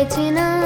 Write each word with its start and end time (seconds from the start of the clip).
सूरजना 0.00 0.59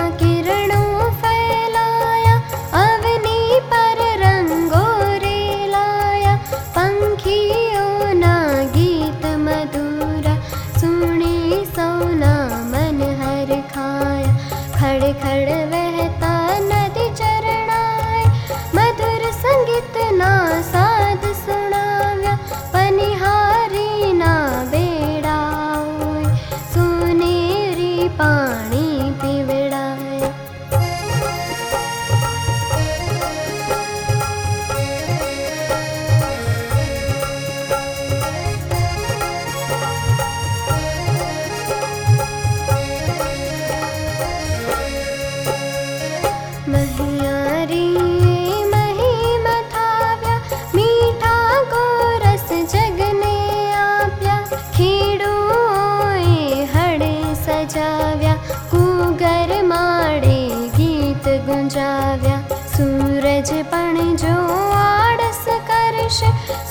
बचाव्या 57.75 58.35
Cougar 58.71 59.53
माडे 59.67 60.39
गीत 60.77 61.27
गुञ्जाव्या 61.47 62.37
सूरज 62.75 63.51
पण 63.73 64.15
जो 64.17 64.35
आडस 64.75 65.45
करश 65.71 66.19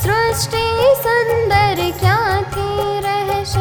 सृष्टि 0.03 0.63
सुन्दर 1.03 1.81
क्याथि 1.99 2.99
रहश 3.05 3.55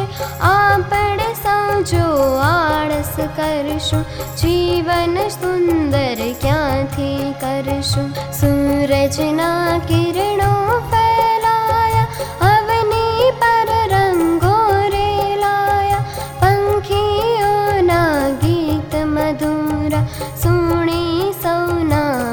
आपण 0.51 1.21
सौ 1.43 1.81
जो 1.91 2.07
आडस 2.39 3.15
करशु 3.37 3.97
्याहशो 3.97 3.97
आसीन 3.97 5.17
सूदर 5.29 6.23
क्याश 6.41 7.93
सूरजना 8.39 9.51
किरण 9.89 10.41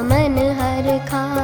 मन 0.09 0.37
हि 0.59 0.99
खाद 1.09 1.40